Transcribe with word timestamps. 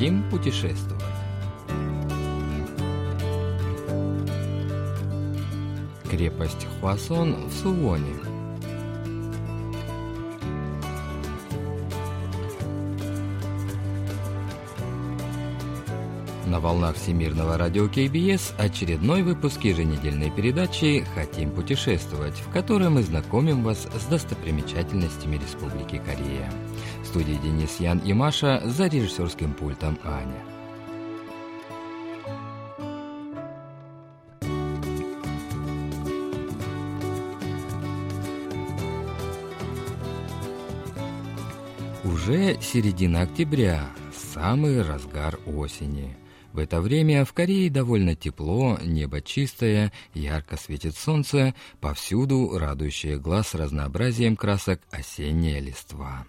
Хотим 0.00 0.22
путешествовать. 0.30 1.04
Крепость 6.10 6.66
Хуасон 6.80 7.34
в 7.48 7.52
Сувоне– 7.52 8.14
На 16.60 16.64
волнах 16.68 16.96
Всемирного 16.96 17.56
радио 17.56 17.88
КБС 17.88 18.52
очередной 18.58 19.22
выпуск 19.22 19.62
еженедельной 19.62 20.30
передачи 20.30 21.06
«Хотим 21.14 21.52
путешествовать», 21.52 22.34
в 22.34 22.52
которой 22.52 22.90
мы 22.90 23.02
знакомим 23.02 23.62
вас 23.64 23.88
с 23.98 24.04
достопримечательностями 24.04 25.36
Республики 25.36 26.02
Корея. 26.04 26.52
В 27.02 27.06
студии 27.06 27.40
Денис 27.42 27.80
Ян 27.80 28.00
и 28.00 28.12
Маша 28.12 28.60
за 28.62 28.88
режиссерским 28.88 29.54
пультом 29.54 29.98
Аня. 30.04 30.44
Уже 42.04 42.60
середина 42.60 43.22
октября, 43.22 43.86
самый 44.34 44.82
разгар 44.82 45.38
осени– 45.46 46.14
в 46.52 46.58
это 46.58 46.80
время 46.80 47.24
в 47.24 47.32
Корее 47.32 47.70
довольно 47.70 48.14
тепло, 48.14 48.78
небо 48.82 49.20
чистое, 49.20 49.92
ярко 50.14 50.56
светит 50.56 50.96
солнце, 50.96 51.54
повсюду 51.80 52.58
радующее 52.58 53.18
глаз 53.18 53.54
разнообразием 53.54 54.36
красок 54.36 54.80
осенняя 54.90 55.60
листва. 55.60 56.26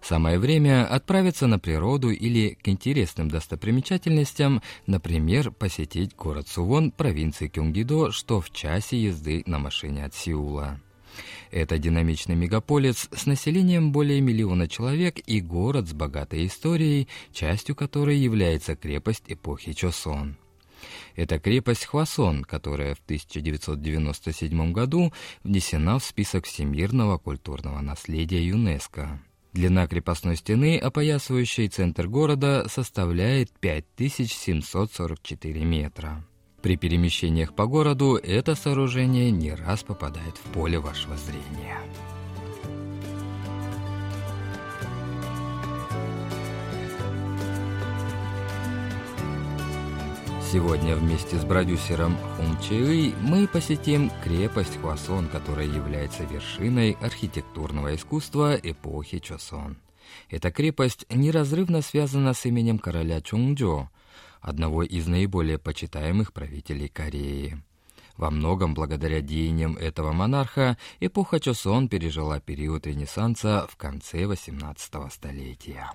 Самое 0.00 0.38
время 0.38 0.86
отправиться 0.86 1.46
на 1.46 1.58
природу 1.58 2.10
или 2.10 2.58
к 2.62 2.68
интересным 2.68 3.30
достопримечательностям, 3.30 4.62
например, 4.86 5.50
посетить 5.50 6.14
город 6.14 6.48
Сувон 6.48 6.90
провинции 6.90 7.48
Кюнгидо, 7.48 8.12
что 8.12 8.40
в 8.40 8.50
часе 8.50 9.02
езды 9.02 9.42
на 9.46 9.58
машине 9.58 10.04
от 10.04 10.14
Сеула. 10.14 10.80
Это 11.50 11.78
динамичный 11.78 12.34
мегаполис 12.34 13.08
с 13.14 13.26
населением 13.26 13.92
более 13.92 14.20
миллиона 14.20 14.68
человек 14.68 15.18
и 15.26 15.40
город 15.40 15.88
с 15.88 15.92
богатой 15.92 16.46
историей, 16.46 17.08
частью 17.32 17.76
которой 17.76 18.16
является 18.16 18.76
крепость 18.76 19.24
эпохи 19.28 19.72
Чосон. 19.72 20.36
Это 21.16 21.38
крепость 21.38 21.86
Хвасон, 21.86 22.44
которая 22.44 22.94
в 22.94 23.00
1997 23.04 24.72
году 24.72 25.12
внесена 25.42 25.98
в 25.98 26.04
список 26.04 26.44
всемирного 26.46 27.18
культурного 27.18 27.80
наследия 27.80 28.46
ЮНЕСКО. 28.46 29.20
Длина 29.52 29.86
крепостной 29.86 30.36
стены, 30.36 30.78
опоясывающей 30.78 31.68
центр 31.68 32.08
города, 32.08 32.66
составляет 32.68 33.50
5744 33.60 35.64
метра. 35.64 36.24
При 36.64 36.76
перемещениях 36.78 37.52
по 37.52 37.66
городу 37.66 38.16
это 38.16 38.54
сооружение 38.54 39.30
не 39.30 39.52
раз 39.52 39.82
попадает 39.82 40.38
в 40.38 40.50
поле 40.54 40.78
вашего 40.78 41.14
зрения. 41.14 41.78
Сегодня 50.50 50.96
вместе 50.96 51.36
с 51.36 51.44
продюсером 51.44 52.16
Хун 52.16 52.58
Чиэй 52.62 53.14
мы 53.20 53.46
посетим 53.46 54.10
крепость 54.22 54.78
Хвасон, 54.80 55.28
которая 55.28 55.66
является 55.66 56.24
вершиной 56.24 56.92
архитектурного 56.92 57.94
искусства 57.94 58.56
эпохи 58.56 59.18
Чосон. 59.18 59.76
Эта 60.30 60.50
крепость 60.50 61.04
неразрывно 61.10 61.82
связана 61.82 62.32
с 62.32 62.46
именем 62.46 62.78
короля 62.78 63.20
Чунджо– 63.20 63.90
одного 64.44 64.82
из 64.82 65.06
наиболее 65.06 65.58
почитаемых 65.58 66.32
правителей 66.34 66.88
Кореи. 66.88 67.62
Во 68.16 68.30
многом 68.30 68.74
благодаря 68.74 69.20
деяниям 69.20 69.76
этого 69.76 70.12
монарха 70.12 70.76
эпоха 71.00 71.40
Чосон 71.40 71.88
пережила 71.88 72.38
период 72.40 72.86
Ренессанса 72.86 73.66
в 73.68 73.76
конце 73.76 74.24
XVIII 74.24 75.10
столетия. 75.10 75.90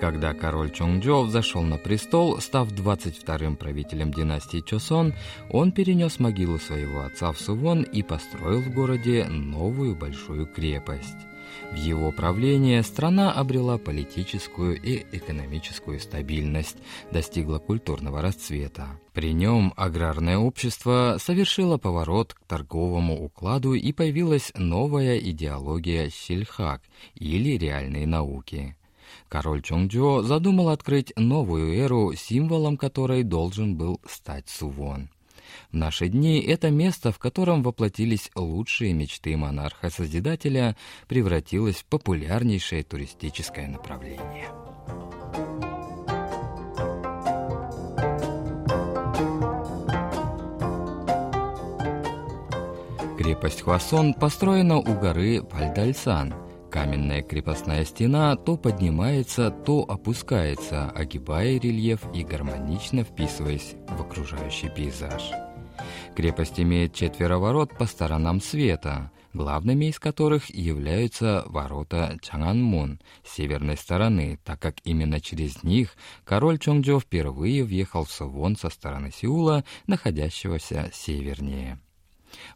Когда 0.00 0.34
король 0.34 0.70
Чонgjо 0.70 1.22
взошел 1.22 1.62
на 1.62 1.78
престол, 1.78 2.40
став 2.40 2.70
22-м 2.72 3.56
правителем 3.56 4.12
династии 4.12 4.60
Чосон, 4.60 5.14
он 5.50 5.72
перенес 5.72 6.18
могилу 6.18 6.58
своего 6.58 7.02
отца 7.02 7.32
в 7.32 7.40
Сувон 7.40 7.82
и 7.82 8.02
построил 8.02 8.60
в 8.60 8.72
городе 8.74 9.24
новую 9.28 9.96
большую 9.96 10.46
крепость. 10.46 11.16
В 11.70 11.76
его 11.76 12.10
правление 12.12 12.82
страна 12.82 13.32
обрела 13.32 13.78
политическую 13.78 14.80
и 14.80 15.04
экономическую 15.12 16.00
стабильность, 16.00 16.76
достигла 17.10 17.58
культурного 17.58 18.22
расцвета. 18.22 18.88
При 19.12 19.32
нем 19.32 19.72
аграрное 19.76 20.38
общество 20.38 21.16
совершило 21.20 21.78
поворот 21.78 22.34
к 22.34 22.40
торговому 22.46 23.24
укладу 23.24 23.74
и 23.74 23.92
появилась 23.92 24.52
новая 24.56 25.18
идеология 25.18 26.10
сельхак 26.10 26.82
или 27.14 27.56
реальные 27.56 28.06
науки. 28.06 28.76
Король 29.28 29.62
Чонgjо 29.62 30.22
задумал 30.22 30.68
открыть 30.68 31.12
новую 31.16 31.76
эру, 31.76 32.12
символом 32.14 32.76
которой 32.76 33.22
должен 33.22 33.76
был 33.76 34.00
стать 34.06 34.48
Сувон. 34.48 35.08
В 35.70 35.76
наши 35.76 36.08
дни 36.08 36.40
это 36.40 36.70
место, 36.70 37.12
в 37.12 37.18
котором 37.18 37.62
воплотились 37.62 38.30
лучшие 38.34 38.92
мечты 38.92 39.36
монарха-созидателя, 39.36 40.76
превратилось 41.08 41.76
в 41.76 41.84
популярнейшее 41.86 42.82
туристическое 42.82 43.68
направление. 43.68 44.48
Крепость 53.18 53.62
Хвасон 53.62 54.14
построена 54.14 54.78
у 54.78 54.98
горы 54.98 55.42
Пальдальсан– 55.42 56.34
Каменная 56.74 57.22
крепостная 57.22 57.84
стена 57.84 58.34
то 58.34 58.56
поднимается, 58.56 59.52
то 59.52 59.82
опускается, 59.88 60.90
огибая 60.90 61.60
рельеф 61.60 62.00
и 62.12 62.24
гармонично 62.24 63.04
вписываясь 63.04 63.76
в 63.86 64.00
окружающий 64.00 64.70
пейзаж. 64.70 65.30
Крепость 66.16 66.58
имеет 66.58 66.92
четверо 66.92 67.38
ворот 67.38 67.78
по 67.78 67.86
сторонам 67.86 68.40
света, 68.40 69.12
главными 69.32 69.84
из 69.84 70.00
которых 70.00 70.50
являются 70.50 71.44
ворота 71.46 72.18
Чанганмун 72.20 73.00
с 73.24 73.36
северной 73.36 73.76
стороны, 73.76 74.40
так 74.42 74.58
как 74.58 74.78
именно 74.82 75.20
через 75.20 75.62
них 75.62 75.94
король 76.24 76.58
Чонgjо 76.58 76.98
впервые 76.98 77.62
въехал 77.62 78.02
в 78.02 78.10
Совон 78.10 78.56
со 78.56 78.68
стороны 78.68 79.12
Сеула, 79.12 79.62
находящегося 79.86 80.90
севернее. 80.92 81.78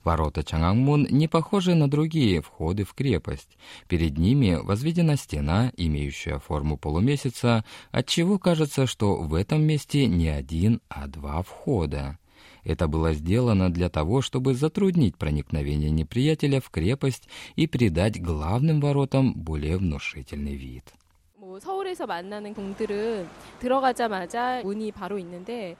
Ворота 0.03 0.43
Чангангмун 0.43 1.07
не 1.09 1.27
похожи 1.27 1.75
на 1.75 1.89
другие 1.89 2.41
входы 2.41 2.83
в 2.83 2.93
крепость. 2.93 3.57
Перед 3.87 4.17
ними 4.17 4.59
возведена 4.61 5.15
стена, 5.17 5.71
имеющая 5.77 6.39
форму 6.39 6.77
полумесяца, 6.77 7.63
отчего 7.91 8.37
кажется, 8.37 8.85
что 8.85 9.15
в 9.15 9.33
этом 9.33 9.63
месте 9.63 10.07
не 10.07 10.27
один, 10.27 10.81
а 10.89 11.07
два 11.07 11.41
входа. 11.41 12.17
Это 12.63 12.87
было 12.87 13.13
сделано 13.13 13.71
для 13.71 13.89
того, 13.89 14.21
чтобы 14.21 14.53
затруднить 14.53 15.17
проникновение 15.17 15.91
неприятеля 15.91 16.61
в 16.61 16.69
крепость 16.69 17.27
и 17.55 17.67
придать 17.67 18.21
главным 18.21 18.79
воротам 18.79 19.33
более 19.33 19.77
внушительный 19.77 20.55
вид. 20.55 20.93
서울에서 21.59 22.07
만나는 22.07 22.53
궁들은 22.53 23.27
들어가자마자 23.59 24.61
문이 24.63 24.91
바로 24.91 25.19
있는데 25.19 25.75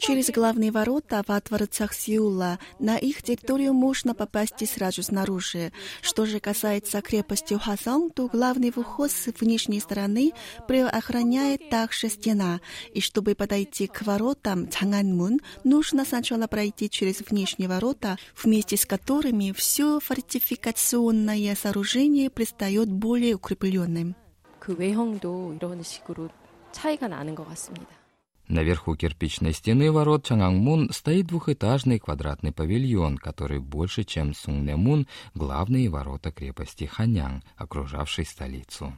Через 0.00 0.30
главные 0.30 0.72
ворота 0.72 1.22
во 1.28 1.40
дворцах 1.40 1.94
Сеула 1.94 2.58
на 2.80 2.98
их 2.98 3.22
территорию 3.22 3.72
можно 3.72 4.12
попасть 4.12 4.60
и 4.60 4.66
сразу 4.66 5.04
снаружи. 5.04 5.72
Что 6.00 6.26
же 6.26 6.40
касается 6.40 7.00
крепости 7.00 7.54
Хасан, 7.54 8.10
то 8.10 8.26
главный 8.26 8.72
вход 8.72 9.10
с 9.10 9.32
внешней 9.38 9.78
стороны 9.78 10.32
охраняет 10.68 11.70
также 11.70 12.08
стена. 12.08 12.60
И 12.92 13.00
чтобы 13.00 13.36
подойти 13.36 13.86
к 13.86 14.02
воротам 14.02 14.68
Чанганмун, 14.68 15.40
нужно 15.62 16.04
сначала 16.04 16.48
пройти 16.48 16.90
через 16.90 17.20
внешние 17.20 17.68
ворота, 17.68 18.18
вместе 18.42 18.76
с 18.76 18.84
которыми 18.84 19.52
все 19.52 20.00
фортификационное 20.00 21.54
сооружение 21.54 22.30
предстает 22.30 22.90
более 22.90 23.34
укрепленным. 23.34 24.16
그 24.58 24.76
외형도 24.76 25.54
이런 25.54 25.82
식으로 25.82 26.28
차이가 26.70 27.08
나는 27.08 27.34
것 27.34 27.48
같습니다. 27.48 27.88
Наверху 28.47 28.95
кирпичной 28.95 29.53
стены 29.53 29.91
ворот 29.91 30.25
Чангангмун 30.25 30.91
стоит 30.93 31.27
двухэтажный 31.27 31.99
квадратный 31.99 32.53
павильон, 32.53 33.17
который 33.17 33.59
больше, 33.59 34.05
чем 34.05 34.33
Сунгнемун, 34.33 35.05
главные 35.33 35.89
ворота 35.89 36.31
крепости 36.31 36.85
Ханян, 36.85 37.43
окружавшей 37.57 38.25
столицу. 38.25 38.97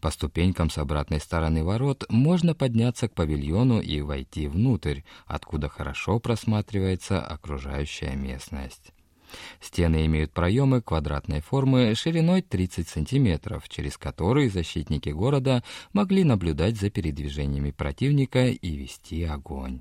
По 0.00 0.10
ступенькам 0.12 0.70
с 0.70 0.78
обратной 0.78 1.18
стороны 1.18 1.64
ворот 1.64 2.04
можно 2.08 2.54
подняться 2.54 3.08
к 3.08 3.14
павильону 3.14 3.80
и 3.80 4.00
войти 4.02 4.46
внутрь, 4.46 5.00
откуда 5.26 5.68
хорошо 5.68 6.20
просматривается 6.20 7.20
окружающая 7.20 8.14
местность. 8.14 8.92
Стены 9.60 10.06
имеют 10.06 10.32
проемы 10.32 10.82
квадратной 10.82 11.40
формы 11.40 11.94
шириной 11.94 12.42
30 12.42 12.88
сантиметров, 12.88 13.68
через 13.68 13.96
которые 13.96 14.50
защитники 14.50 15.10
города 15.10 15.62
могли 15.92 16.24
наблюдать 16.24 16.78
за 16.78 16.90
передвижениями 16.90 17.70
противника 17.70 18.48
и 18.48 18.76
вести 18.76 19.24
огонь. 19.24 19.80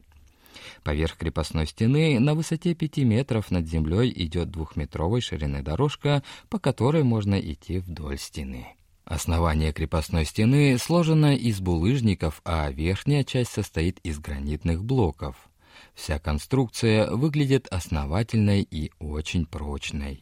Поверх 0.84 1.18
крепостной 1.18 1.68
стены 1.68 2.20
на 2.20 2.34
высоте 2.34 2.74
5 2.74 2.98
метров 3.00 3.52
над 3.52 3.68
землей 3.68 4.12
идет 4.16 4.52
двухметровой 4.52 5.22
ширины 5.22 5.62
дорожка, 5.62 6.24
по 6.50 6.60
которой 6.60 7.04
можно 7.04 7.40
идти 7.40 7.80
вдоль 7.80 8.18
стены. 8.18 8.68
Основание 9.06 9.74
крепостной 9.74 10.26
стены 10.26 10.78
сложено 10.78 11.36
из 11.36 11.60
булыжников, 11.60 12.42
а 12.46 12.70
верхняя 12.70 13.24
часть 13.24 13.52
состоит 13.52 14.00
из 14.04 14.20
гранитных 14.20 14.84
блоков. 14.84 15.49
Вся 15.96 16.20
конструкция 16.20 17.10
выглядит 17.10 17.68
основательной 17.68 18.62
и 18.62 18.92
очень 19.00 19.46
прочной. 19.46 20.22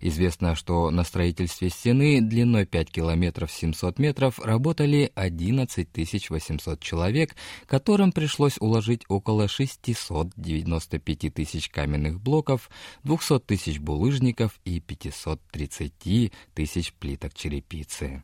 Известно, 0.00 0.54
что 0.54 0.90
на 0.90 1.04
строительстве 1.04 1.70
стены 1.70 2.20
длиной 2.20 2.66
5 2.66 2.90
километров 2.90 3.50
700 3.50 3.98
метров 3.98 4.38
работали 4.38 5.10
11 5.14 5.88
800 6.30 6.80
человек, 6.80 7.34
которым 7.66 8.12
пришлось 8.12 8.56
уложить 8.58 9.02
около 9.08 9.48
695 9.48 11.34
тысяч 11.34 11.68
каменных 11.68 12.20
блоков, 12.20 12.70
200 13.04 13.40
тысяч 13.40 13.78
булыжников 13.78 14.60
и 14.64 14.80
530 14.80 16.32
тысяч 16.54 16.92
плиток 16.94 17.34
черепицы. 17.34 18.22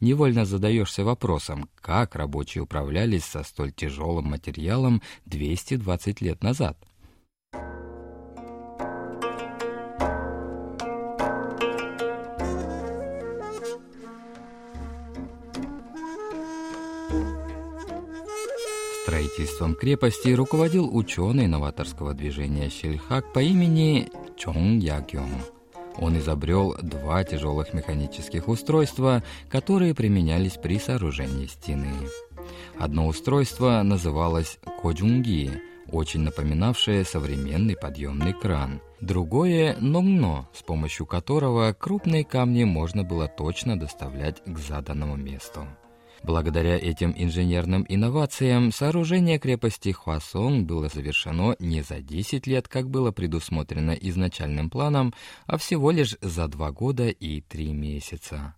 Невольно 0.00 0.44
задаешься 0.44 1.04
вопросом, 1.04 1.68
как 1.80 2.14
рабочие 2.14 2.62
управлялись 2.62 3.24
со 3.24 3.42
столь 3.42 3.72
тяжелым 3.72 4.26
материалом 4.26 5.02
220 5.26 6.20
лет 6.20 6.42
назад– 6.42 6.76
Строительством 19.02 19.74
крепости 19.74 20.28
руководил 20.28 20.88
ученый 20.96 21.48
новаторского 21.48 22.14
движения 22.14 22.70
Щельхак 22.70 23.32
по 23.32 23.40
имени 23.40 24.08
Чонг 24.36 24.82
Ягён. 24.82 25.28
Он 25.98 26.18
изобрел 26.18 26.74
два 26.82 27.22
тяжелых 27.24 27.74
механических 27.74 28.48
устройства, 28.48 29.22
которые 29.48 29.94
применялись 29.94 30.56
при 30.56 30.78
сооружении 30.78 31.46
стены. 31.46 31.92
Одно 32.78 33.06
устройство 33.06 33.82
называлось 33.82 34.58
Коджунги, 34.82 35.50
очень 35.90 36.20
напоминавшее 36.20 37.04
современный 37.04 37.76
подъемный 37.76 38.32
кран. 38.32 38.80
Другое– 39.00 39.76
Номно, 39.80 40.48
с 40.54 40.62
помощью 40.62 41.06
которого 41.06 41.72
крупные 41.72 42.24
камни 42.24 42.64
можно 42.64 43.04
было 43.04 43.28
точно 43.28 43.78
доставлять 43.78 44.42
к 44.44 44.58
заданному 44.58 45.16
месту. 45.16 45.66
Благодаря 46.23 46.77
этим 46.77 47.13
инженерным 47.15 47.85
инновациям 47.87 48.71
сооружение 48.71 49.39
крепости 49.39 49.91
Хуасон 49.91 50.65
было 50.65 50.89
завершено 50.89 51.55
не 51.59 51.81
за 51.81 52.01
10 52.01 52.47
лет, 52.47 52.67
как 52.67 52.89
было 52.89 53.11
предусмотрено 53.11 53.91
изначальным 53.91 54.69
планом, 54.69 55.13
а 55.45 55.57
всего 55.57 55.91
лишь 55.91 56.17
за 56.21 56.47
2 56.47 56.71
года 56.71 57.07
и 57.07 57.41
3 57.41 57.73
месяца. 57.73 58.55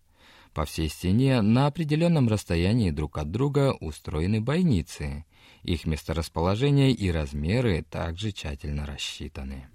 По 0.54 0.66
всей 0.66 0.90
стене 0.90 1.42
на 1.42 1.68
определенном 1.68 2.28
расстоянии 2.28 2.92
друг 2.92 3.18
от 3.18 3.30
друга 3.30 3.74
устроены 3.80 4.42
бойницы. 4.42 5.26
Их 5.64 5.86
месторасположение 5.86 6.92
и 6.92 7.12
размеры 7.12 7.84
также 7.84 8.32
тщательно 8.32 8.86
рассчитаны. 8.86 9.68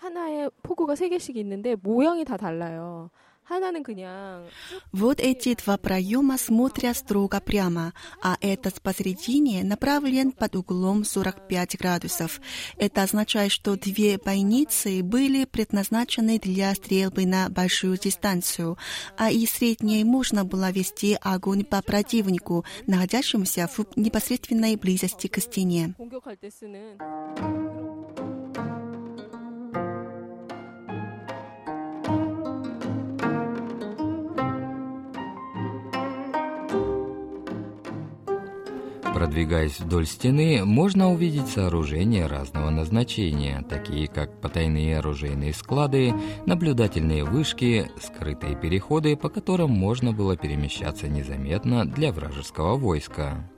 하나에 0.00 0.48
포구가 0.62 0.96
세 0.96 1.08
개씩 1.08 1.36
있는데 1.36 1.76
모양이 1.76 2.24
다 2.24 2.36
달라요. 2.36 3.10
Вот 4.91 5.19
эти 5.19 5.55
два 5.55 5.77
проема 5.77 6.37
смотрят 6.37 6.97
строго 6.97 7.39
прямо, 7.39 7.93
а 8.21 8.37
этот 8.41 8.81
посередине 8.81 9.63
направлен 9.63 10.31
под 10.31 10.55
углом 10.55 11.03
45 11.03 11.77
градусов. 11.77 12.41
Это 12.77 13.03
означает, 13.03 13.51
что 13.51 13.75
две 13.75 14.17
бойницы 14.17 15.03
были 15.03 15.45
предназначены 15.45 16.39
для 16.39 16.73
стрельбы 16.73 17.25
на 17.25 17.49
большую 17.49 17.97
дистанцию, 17.97 18.77
а 19.17 19.29
из 19.29 19.51
средней 19.51 20.03
можно 20.03 20.43
было 20.43 20.71
вести 20.71 21.17
огонь 21.21 21.63
по 21.63 21.81
противнику, 21.81 22.65
находящемуся 22.87 23.67
в 23.67 23.85
непосредственной 23.95 24.75
близости 24.75 25.27
к 25.27 25.39
стене. 25.39 25.93
Продвигаясь 39.15 39.79
вдоль 39.79 40.05
стены, 40.05 40.65
можно 40.65 41.09
увидеть 41.09 41.47
сооружения 41.47 42.27
разного 42.27 42.69
назначения, 42.69 43.63
такие 43.69 44.09
как 44.09 44.41
потайные 44.41 44.97
оружейные 44.99 45.53
склады, 45.53 46.13
наблюдательные 46.45 47.23
вышки, 47.23 47.89
скрытые 48.01 48.57
переходы, 48.57 49.15
по 49.15 49.29
которым 49.29 49.71
можно 49.71 50.11
было 50.11 50.35
перемещаться 50.35 51.07
незаметно 51.07 51.85
для 51.85 52.11
вражеского 52.11 52.75
войска, 52.75 53.49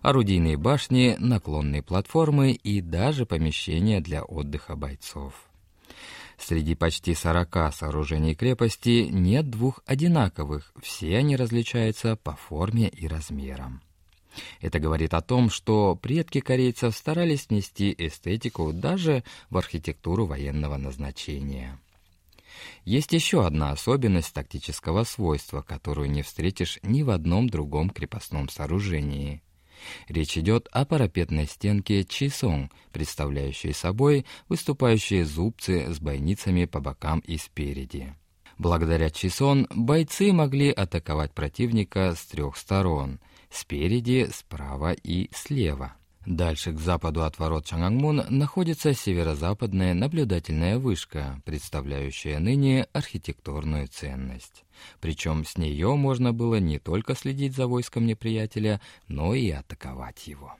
орудийные 0.00 0.56
башни, 0.56 1.14
наклонные 1.18 1.82
платформы 1.82 2.52
и 2.52 2.80
даже 2.80 3.26
помещения 3.26 4.00
для 4.00 4.24
отдыха 4.24 4.76
бойцов. 4.76 5.34
Среди 6.38 6.74
почти 6.74 7.14
40 7.14 7.74
сооружений 7.74 8.34
крепости 8.34 9.08
нет 9.10 9.50
двух 9.50 9.82
одинаковых, 9.84 10.72
все 10.80 11.18
они 11.18 11.36
различаются 11.36 12.16
по 12.16 12.32
форме 12.32 12.88
и 12.88 13.06
размерам. 13.06 13.82
Это 14.60 14.78
говорит 14.78 15.14
о 15.14 15.20
том, 15.20 15.50
что 15.50 15.96
предки 15.96 16.40
корейцев 16.40 16.96
старались 16.96 17.48
внести 17.48 17.94
эстетику 17.96 18.72
даже 18.72 19.24
в 19.50 19.58
архитектуру 19.58 20.26
военного 20.26 20.76
назначения. 20.76 21.78
Есть 22.84 23.12
еще 23.12 23.46
одна 23.46 23.70
особенность 23.70 24.32
тактического 24.32 25.04
свойства, 25.04 25.62
которую 25.62 26.10
не 26.10 26.22
встретишь 26.22 26.78
ни 26.82 27.02
в 27.02 27.10
одном 27.10 27.48
другом 27.48 27.90
крепостном 27.90 28.48
сооружении. 28.48 29.42
Речь 30.08 30.38
идет 30.38 30.68
о 30.70 30.84
парапетной 30.84 31.46
стенке 31.46 32.04
Чисон, 32.04 32.70
представляющей 32.92 33.72
собой 33.72 34.26
выступающие 34.48 35.24
зубцы 35.24 35.92
с 35.92 35.98
бойницами 35.98 36.66
по 36.66 36.80
бокам 36.80 37.18
и 37.20 37.36
спереди. 37.36 38.14
Благодаря 38.58 39.10
Чисон 39.10 39.66
бойцы 39.74 40.32
могли 40.32 40.70
атаковать 40.70 41.32
противника 41.32 42.14
с 42.14 42.24
трех 42.26 42.56
сторон– 42.56 43.18
спереди, 43.52 44.28
справа 44.32 44.92
и 44.92 45.30
слева. 45.34 45.94
Дальше 46.24 46.72
к 46.72 46.78
западу 46.78 47.24
от 47.24 47.38
ворот 47.40 47.66
Чангангмун 47.66 48.24
находится 48.28 48.94
северо-западная 48.94 49.92
наблюдательная 49.92 50.78
вышка, 50.78 51.42
представляющая 51.44 52.38
ныне 52.38 52.86
архитектурную 52.92 53.88
ценность. 53.88 54.64
Причем 55.00 55.44
с 55.44 55.56
нее 55.56 55.96
можно 55.96 56.32
было 56.32 56.56
не 56.60 56.78
только 56.78 57.16
следить 57.16 57.56
за 57.56 57.66
войском 57.66 58.06
неприятеля, 58.06 58.80
но 59.08 59.34
и 59.34 59.50
атаковать 59.50 60.28
его. 60.28 60.54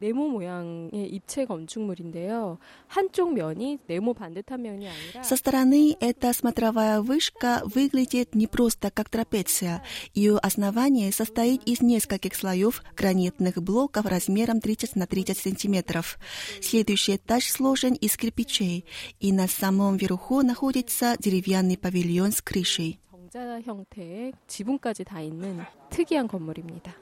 네모 0.00 0.28
모양의 0.28 1.08
입체 1.08 1.46
건축물인데요. 1.46 2.58
한쪽 2.88 3.32
면이 3.32 3.78
네모 3.86 4.14
반듯한 4.14 4.60
면이 4.60 4.86
아니라 4.88 5.22
Со 5.22 5.36
стороны 5.36 5.96
эта 6.00 6.32
смотровая 6.32 7.00
вышка 7.00 7.62
выглядит 7.64 8.34
не 8.34 8.46
просто 8.46 8.90
как 8.90 9.08
трапеция. 9.08 9.82
Ее 10.12 10.36
основание 10.38 11.10
состоит 11.12 11.62
из 11.64 11.80
нескольких 11.80 12.34
слоев 12.34 12.82
гранитных 12.96 13.62
блоков 13.62 14.04
размером 14.04 14.60
30 14.60 14.96
на 14.96 15.06
30 15.06 15.38
сантиметров. 15.38 16.18
Следующий 16.60 17.16
этаж 17.16 17.48
сложен 17.50 17.94
из 17.94 18.16
кирпичей, 18.16 18.84
и 19.20 19.32
на 19.32 19.48
самом 19.48 19.96
верху 19.96 20.42
находится 20.42 21.16
деревянный 21.18 21.78
павильон 21.78 22.32
с 22.32 22.42
крышей. 22.42 22.98
정자 23.10 23.60
형태의 23.62 24.32
지붕까지 24.48 25.04
다 25.04 25.20
있는 25.20 25.60
특이한 25.90 26.28
건물입니다. 26.28 26.94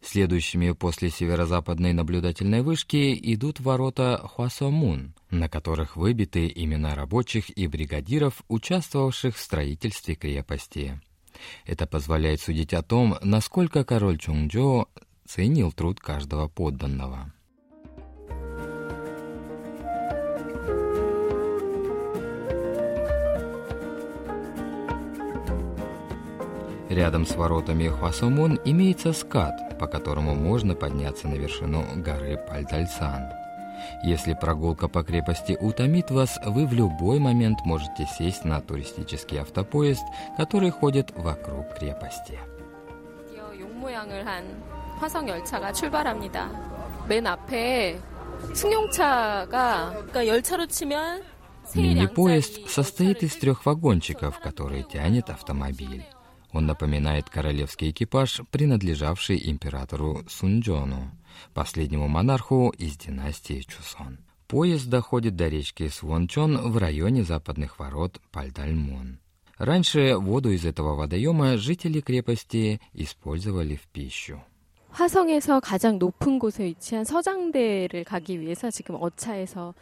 Следующими 0.00 0.70
после 0.72 1.10
северо-западной 1.10 1.92
наблюдательной 1.92 2.62
вышки 2.62 3.18
идут 3.34 3.60
ворота 3.60 4.20
Хуасомун, 4.24 5.14
на 5.30 5.48
которых 5.48 5.96
выбиты 5.96 6.50
имена 6.54 6.94
рабочих 6.94 7.50
и 7.50 7.66
бригадиров, 7.66 8.42
участвовавших 8.48 9.36
в 9.36 9.40
строительстве 9.40 10.14
крепости. 10.14 11.00
Это 11.66 11.86
позволяет 11.86 12.40
судить 12.40 12.74
о 12.74 12.82
том, 12.82 13.16
насколько 13.22 13.84
король 13.84 14.18
Чунджо 14.18 14.86
ценил 15.26 15.72
труд 15.72 16.00
каждого 16.00 16.48
подданного. 16.48 17.32
Рядом 26.88 27.26
с 27.26 27.36
воротами 27.36 27.88
Хвасумон 27.88 28.58
имеется 28.64 29.12
скат, 29.12 29.78
по 29.78 29.86
которому 29.86 30.34
можно 30.34 30.74
подняться 30.74 31.28
на 31.28 31.34
вершину 31.34 31.84
горы 31.96 32.40
Пальтальсан. 32.48 33.24
Если 34.02 34.32
прогулка 34.32 34.88
по 34.88 35.02
крепости 35.02 35.56
утомит 35.60 36.10
вас, 36.10 36.38
вы 36.46 36.66
в 36.66 36.72
любой 36.72 37.18
момент 37.18 37.58
можете 37.64 38.06
сесть 38.18 38.44
на 38.44 38.60
туристический 38.60 39.38
автопоезд, 39.38 40.02
который 40.36 40.70
ходит 40.70 41.12
вокруг 41.14 41.74
крепости. 41.78 42.38
Мини-поезд 51.74 52.70
состоит 52.70 53.22
из 53.22 53.36
трех 53.36 53.66
вагончиков, 53.66 54.38
которые 54.40 54.84
тянет 54.84 55.28
автомобиль. 55.28 56.04
Он 56.52 56.66
напоминает 56.66 57.28
королевский 57.28 57.90
экипаж, 57.90 58.40
принадлежавший 58.50 59.40
императору 59.50 60.24
Сунджону, 60.28 61.10
последнему 61.54 62.08
монарху 62.08 62.70
из 62.70 62.96
династии 62.96 63.60
Чусон. 63.60 64.18
Поезд 64.46 64.88
доходит 64.88 65.36
до 65.36 65.48
речки 65.48 65.88
Свончон 65.88 66.70
в 66.70 66.78
районе 66.78 67.22
западных 67.22 67.78
ворот 67.78 68.20
Пальдальмон. 68.32 69.18
Раньше 69.58 70.16
воду 70.16 70.50
из 70.50 70.64
этого 70.64 70.94
водоема 70.94 71.58
жители 71.58 72.00
крепости 72.00 72.80
использовали 72.94 73.76
в 73.76 73.82
пищу. 73.88 74.42
화성에서 74.93 75.59
가장 75.59 75.97
높은 75.97 76.37
곳에 76.37 76.65
위치한 76.65 77.03
서장대를 77.03 78.03
가기 78.03 78.39
위해서 78.39 78.69
지금 78.69 78.95
어차에서 78.99 79.73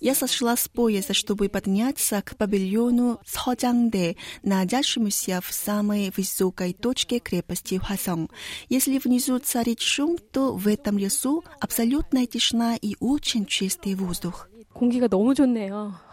Я 0.00 0.14
сошла 0.14 0.54
с 0.54 0.68
поезда, 0.68 1.14
чтобы 1.14 1.48
подняться 1.48 2.22
к 2.22 2.36
павильону 2.36 3.18
Схожангде, 3.24 4.14
находящемуся 4.42 5.40
в 5.40 5.52
самой 5.52 6.12
высокой 6.16 6.74
точке 6.74 7.18
крепости 7.18 7.78
Хвасong. 7.78 8.30
Если 8.68 8.98
внизу 8.98 9.38
царит 9.40 9.80
шум, 9.80 10.18
то 10.30 10.54
в 10.54 10.68
этом 10.68 10.96
лесу 10.96 11.42
абсолютная 11.58 12.26
тишина 12.26 12.76
и 12.76 12.94
очень 13.00 13.46
чистый 13.46 13.94
воздух. 13.96 14.48
공기가 14.72 15.08
너무 15.08 15.34
좋네요. 15.34 16.05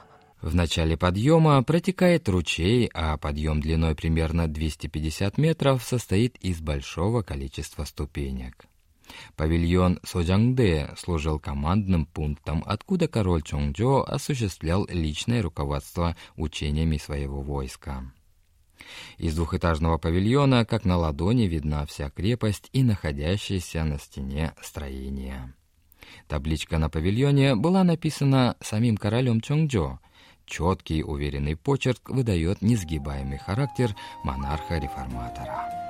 В 0.44 0.54
начале 0.54 0.98
подъема 0.98 1.62
протекает 1.62 2.28
ручей, 2.28 2.90
а 2.92 3.16
подъем 3.16 3.62
длиной 3.62 3.94
примерно 3.94 4.46
250 4.46 5.38
метров 5.38 5.82
состоит 5.82 6.36
из 6.36 6.60
большого 6.60 7.22
количества 7.22 7.84
ступенек. 7.84 8.66
Павильон 9.36 10.00
Соджангде 10.02 10.90
служил 10.98 11.38
командным 11.38 12.04
пунктом, 12.04 12.62
откуда 12.66 13.08
король 13.08 13.40
Чонgjо 13.40 14.02
осуществлял 14.02 14.86
личное 14.90 15.40
руководство 15.40 16.14
учениями 16.36 16.98
своего 16.98 17.40
войска. 17.40 18.12
Из 19.16 19.34
двухэтажного 19.34 19.96
павильона, 19.96 20.66
как 20.66 20.84
на 20.84 20.98
ладони, 20.98 21.44
видна 21.44 21.86
вся 21.86 22.10
крепость 22.10 22.68
и 22.74 22.82
находящаяся 22.82 23.82
на 23.84 23.98
стене 23.98 24.52
строение. 24.60 25.54
Табличка 26.28 26.76
на 26.76 26.90
павильоне 26.90 27.54
была 27.54 27.82
написана 27.82 28.58
самим 28.60 28.98
королем 28.98 29.40
Чонgjо— 29.40 30.00
Четкий, 30.46 31.02
уверенный 31.02 31.56
почерк 31.56 32.10
выдает 32.10 32.62
несгибаемый 32.62 33.38
характер 33.38 33.94
монарха-реформатора. 34.24 35.84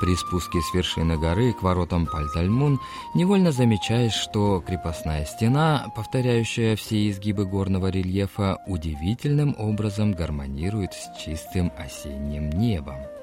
При 0.00 0.14
спуске 0.14 0.60
с 0.62 0.72
вершины 0.72 1.18
горы 1.18 1.52
к 1.52 1.62
воротам 1.62 2.06
Пальтальмун 2.06 2.80
невольно 3.14 3.50
замечаешь, 3.50 4.14
что 4.14 4.62
крепостная 4.64 5.24
стена, 5.24 5.92
повторяющая 5.94 6.76
все 6.76 7.10
изгибы 7.10 7.44
горного 7.44 7.88
рельефа, 7.88 8.58
удивительным 8.66 9.56
образом 9.58 10.12
гармонирует 10.12 10.94
с 10.94 11.10
чистым 11.18 11.72
осенним 11.76 12.48
небом. 12.50 13.17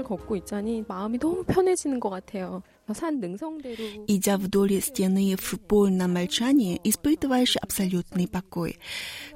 성곽을 0.00 0.04
걷고 0.04 0.36
있자니 0.36 0.84
마음이 0.88 1.18
너무 1.18 1.44
편해지는 1.44 2.00
것 2.00 2.10
같아요. 2.10 2.62
산 2.94 3.18
능성대로 3.18 4.06
Идя 4.06 4.36
вдоль 4.38 4.80
стены 4.80 5.34
в 5.36 5.58
полном 5.58 6.14
молчании, 6.14 6.80
испытываешь 6.84 7.56
абсолютный 7.56 8.28
покой. 8.28 8.78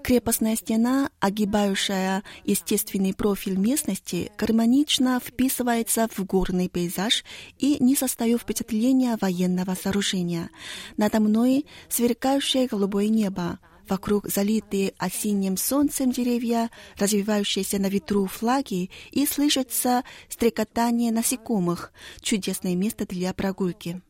Крепостная 0.05 0.55
стена, 0.55 1.11
огибающая 1.19 2.23
естественный 2.45 3.13
профиль 3.13 3.57
местности, 3.57 4.31
гармонично 4.39 5.19
вписывается 5.19 6.07
в 6.09 6.25
горный 6.25 6.69
пейзаж 6.69 7.25
и 7.59 7.83
не 7.83 7.97
создает 7.97 8.41
впечатления 8.41 9.19
военного 9.21 9.75
сооружения. 9.75 10.51
Надо 10.97 11.19
мной 11.19 11.67
сверкающее 11.89 12.69
голубое 12.69 13.09
небо, 13.09 13.59
Вокруг 13.89 14.29
залитые 14.29 14.95
осенним 14.99 15.57
солнцем 15.57 16.13
деревья, 16.13 16.71
развивающиеся 16.97 17.79
на 17.81 17.89
ветру 17.89 18.27
флаги 18.27 18.91
и 19.11 19.27
слышится 19.27 20.05
стрекотание 20.29 21.11
насекомых. 21.11 21.93
Чудесное 22.21 22.77
место 22.77 23.05
для 23.07 23.33
прогулки. 23.35 24.01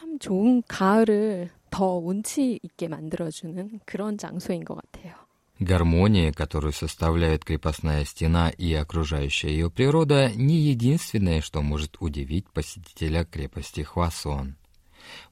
참 0.00 0.18
좋은 0.18 0.62
가을을 0.66 1.50
더 1.70 1.98
운치 1.98 2.58
있게 2.62 2.88
만들어주는 2.88 3.80
그런 3.84 4.16
장소인 4.16 4.64
것 4.64 4.76
같아요. 4.76 5.14
Гармония, 5.60 6.30
которую 6.30 6.72
составляет 6.72 7.44
крепостная 7.44 8.04
стена 8.04 8.48
и 8.48 8.72
окружающая 8.74 9.48
ее 9.48 9.70
природа, 9.70 10.30
не 10.30 10.56
единственное, 10.56 11.40
что 11.40 11.62
может 11.62 11.96
удивить 12.00 12.48
посетителя 12.48 13.24
крепости 13.24 13.80
Хвасон. 13.80 14.56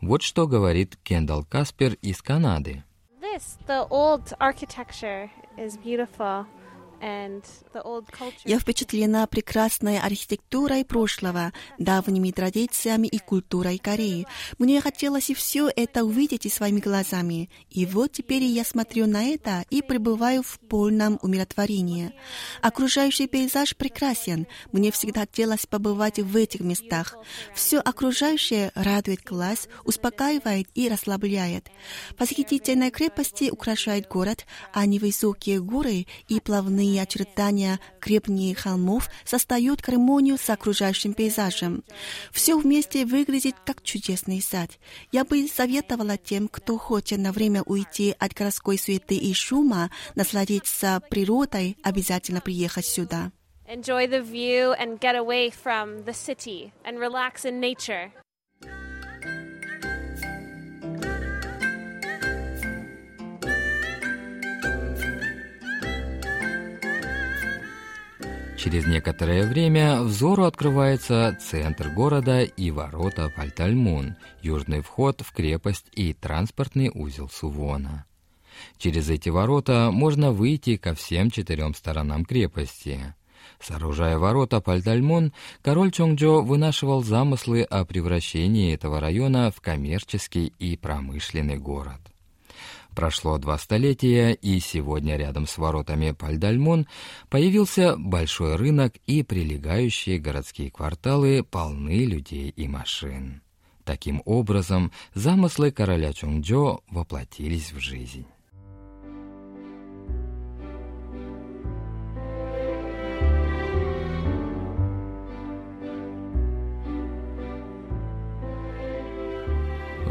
Вот 0.00 0.22
что 0.22 0.48
говорит 0.48 0.98
Кендалл 1.04 1.44
Каспер 1.44 1.94
из 2.02 2.22
Канады. 2.22 2.82
Yes, 3.31 3.57
the 3.65 3.87
old 3.89 4.33
architecture 4.41 5.31
is 5.57 5.77
beautiful. 5.77 6.47
Я 8.45 8.59
впечатлена 8.59 9.25
прекрасной 9.25 9.97
архитектурой 9.97 10.85
прошлого, 10.85 11.51
давними 11.79 12.29
традициями 12.29 13.07
и 13.07 13.17
культурой 13.17 13.79
Кореи. 13.79 14.27
Мне 14.59 14.81
хотелось 14.81 15.31
и 15.31 15.33
все 15.33 15.71
это 15.75 16.03
увидеть 16.03 16.45
и 16.45 16.49
своими 16.49 16.79
глазами. 16.79 17.49
И 17.71 17.87
вот 17.87 18.11
теперь 18.11 18.43
я 18.43 18.63
смотрю 18.63 19.07
на 19.07 19.23
это 19.23 19.65
и 19.71 19.81
пребываю 19.81 20.43
в 20.43 20.59
полном 20.59 21.17
умиротворении. 21.23 22.13
Окружающий 22.61 23.27
пейзаж 23.27 23.75
прекрасен. 23.75 24.45
Мне 24.71 24.91
всегда 24.91 25.21
хотелось 25.21 25.65
побывать 25.65 26.19
в 26.19 26.35
этих 26.35 26.59
местах. 26.59 27.15
Все 27.55 27.79
окружающее 27.79 28.71
радует 28.75 29.23
глаз, 29.23 29.69
успокаивает 29.85 30.67
и 30.75 30.87
расслабляет. 30.87 31.69
Восхитительные 32.19 32.91
крепости 32.91 33.49
украшают 33.49 34.07
город, 34.07 34.45
а 34.73 34.85
невысокие 34.85 35.61
горы 35.61 36.05
и 36.27 36.39
плавные 36.39 36.90
Ровные 36.91 37.03
очертания 37.03 37.79
крепнее 38.01 38.53
холмов 38.53 39.09
создают 39.23 39.79
гармонию 39.79 40.37
с 40.37 40.49
окружающим 40.49 41.13
пейзажем. 41.13 41.85
Все 42.33 42.57
вместе 42.57 43.05
выглядит 43.05 43.55
как 43.65 43.81
чудесный 43.81 44.41
сад. 44.41 44.71
Я 45.13 45.23
бы 45.23 45.47
советовала 45.47 46.17
тем, 46.17 46.49
кто 46.49 46.77
хочет 46.77 47.19
на 47.19 47.31
время 47.31 47.63
уйти 47.63 48.13
от 48.19 48.33
городской 48.33 48.77
суеты 48.77 49.15
и 49.15 49.33
шума, 49.33 49.89
насладиться 50.15 51.01
природой, 51.09 51.77
обязательно 51.81 52.41
приехать 52.41 52.85
сюда. 52.85 53.31
Enjoy 53.69 54.05
the 54.05 54.21
view 54.21 54.75
and 54.77 54.99
get 54.99 55.15
away 55.15 55.49
from 55.49 56.03
the 56.03 56.13
city 56.13 56.73
and 56.83 56.99
relax 56.99 57.45
in 57.45 57.61
nature. 57.61 58.11
Через 68.63 68.85
некоторое 68.85 69.47
время 69.47 70.03
взору 70.03 70.43
открывается 70.43 71.35
центр 71.41 71.89
города 71.89 72.43
и 72.43 72.69
ворота 72.69 73.33
Пальтальмун, 73.35 74.17
южный 74.43 74.81
вход 74.81 75.21
в 75.21 75.31
крепость 75.33 75.87
и 75.93 76.13
транспортный 76.13 76.91
узел 76.93 77.27
Сувона. 77.27 78.05
Через 78.77 79.09
эти 79.09 79.29
ворота 79.29 79.89
можно 79.91 80.31
выйти 80.31 80.77
ко 80.77 80.93
всем 80.93 81.31
четырем 81.31 81.73
сторонам 81.73 82.23
крепости. 82.23 83.15
Сооружая 83.59 84.19
ворота 84.19 84.61
Пальтальмон, 84.61 85.33
король 85.63 85.91
Чонgjо 85.91 86.41
вынашивал 86.43 87.01
замыслы 87.01 87.63
о 87.63 87.83
превращении 87.83 88.75
этого 88.75 88.99
района 88.99 89.49
в 89.49 89.59
коммерческий 89.59 90.53
и 90.59 90.77
промышленный 90.77 91.57
город. 91.57 92.10
Прошло 92.95 93.37
два 93.37 93.57
столетия, 93.57 94.33
и 94.33 94.59
сегодня 94.59 95.15
рядом 95.15 95.47
с 95.47 95.57
воротами 95.57 96.11
Пальдальмон 96.11 96.87
появился 97.29 97.95
большой 97.97 98.57
рынок, 98.57 98.95
и 99.07 99.23
прилегающие 99.23 100.19
городские 100.19 100.71
кварталы 100.71 101.43
полны 101.43 102.05
людей 102.05 102.49
и 102.49 102.67
машин. 102.67 103.41
Таким 103.85 104.21
образом, 104.25 104.91
замыслы 105.13 105.71
короля 105.71 106.13
Чунджо 106.13 106.79
воплотились 106.89 107.71
в 107.71 107.79
жизнь. 107.79 108.25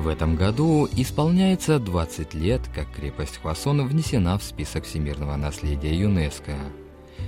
В 0.00 0.08
этом 0.08 0.34
году 0.34 0.88
исполняется 0.96 1.78
20 1.78 2.32
лет, 2.32 2.62
как 2.74 2.90
крепость 2.90 3.36
Хвасон 3.36 3.86
внесена 3.86 4.38
в 4.38 4.42
список 4.42 4.84
всемирного 4.84 5.36
наследия 5.36 5.94
ЮНЕСКО. 5.94 6.56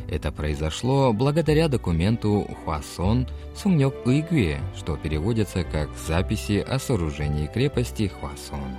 Это 0.08 0.32
произошло 0.32 1.12
благодаря 1.12 1.68
документу 1.68 2.48
Хвасон 2.64 3.28
Суньок 3.54 4.06
Уйгве, 4.06 4.62
что 4.74 4.96
переводится 4.96 5.64
как 5.64 5.90
«Записи 6.06 6.64
о 6.66 6.78
сооружении 6.78 7.46
крепости 7.46 8.10
Хвасон». 8.18 8.78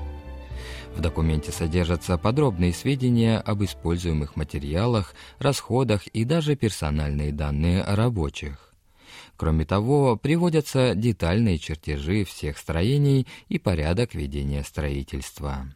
В 0.96 1.00
документе 1.00 1.52
содержатся 1.52 2.18
подробные 2.18 2.74
сведения 2.74 3.38
об 3.38 3.64
используемых 3.64 4.36
материалах, 4.36 5.14
расходах 5.38 6.08
и 6.08 6.26
даже 6.26 6.56
персональные 6.56 7.32
данные 7.32 7.84
о 7.84 7.96
рабочих. 7.96 8.73
Кроме 9.36 9.66
того, 9.66 10.16
приводятся 10.16 10.94
детальные 10.96 11.58
чертежи 11.58 12.24
всех 12.24 12.58
строений 12.58 13.28
и 13.50 13.58
порядок 13.58 14.14
ведения 14.14 14.64
строительства. 14.64 15.74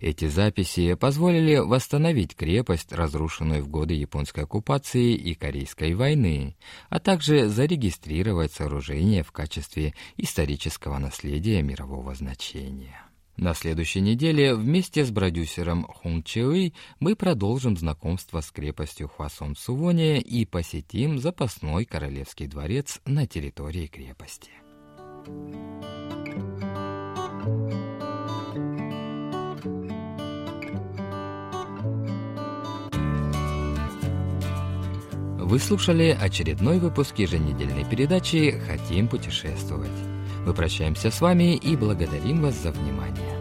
Эти 0.00 0.28
записи 0.28 0.94
позволили 0.94 1.56
восстановить 1.56 2.34
крепость, 2.34 2.92
разрушенную 2.92 3.62
в 3.62 3.68
годы 3.68 3.94
японской 3.94 4.44
оккупации 4.44 5.14
и 5.14 5.34
Корейской 5.34 5.94
войны, 5.94 6.56
а 6.88 7.00
также 7.00 7.48
зарегистрировать 7.48 8.52
сооружение 8.52 9.22
в 9.22 9.32
качестве 9.32 9.94
исторического 10.16 10.98
наследия 10.98 11.62
мирового 11.62 12.14
значения. 12.14 13.07
На 13.38 13.54
следующей 13.54 14.00
неделе 14.00 14.52
вместе 14.52 15.04
с 15.04 15.12
продюсером 15.12 15.84
Хун 15.84 16.24
Чеуи 16.24 16.74
мы 16.98 17.14
продолжим 17.14 17.76
знакомство 17.76 18.40
с 18.40 18.50
крепостью 18.50 19.08
Хвасон 19.08 19.54
Сувоне 19.54 20.20
и 20.20 20.44
посетим 20.44 21.20
запасной 21.20 21.84
королевский 21.84 22.48
дворец 22.48 23.00
на 23.06 23.28
территории 23.28 23.86
крепости. 23.86 24.50
Вы 35.40 35.60
слушали 35.60 36.18
очередной 36.20 36.80
выпуск 36.80 37.16
еженедельной 37.20 37.84
передачи 37.88 38.60
«Хотим 38.66 39.06
путешествовать». 39.06 40.07
Мы 40.48 40.54
прощаемся 40.54 41.10
с 41.10 41.20
вами 41.20 41.56
и 41.56 41.76
благодарим 41.76 42.40
вас 42.40 42.54
за 42.54 42.70
внимание. 42.70 43.37